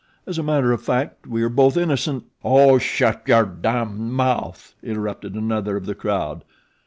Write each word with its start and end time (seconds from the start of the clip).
As 0.25 0.39
a 0.39 0.41
matter 0.41 0.71
of 0.71 0.81
fact 0.81 1.27
we 1.27 1.43
are 1.43 1.47
both 1.49 1.77
innocent" 1.77 2.23
"Oh, 2.43 2.79
shut 2.79 3.21
your 3.27 3.45
damned 3.45 3.99
mouth," 4.13 4.73
interrupted 4.81 5.35
another 5.35 5.77
of 5.77 5.85
the 5.85 5.93
crowd. 5.93 6.43